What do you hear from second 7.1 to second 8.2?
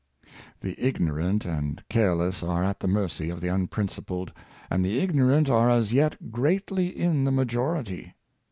the majority.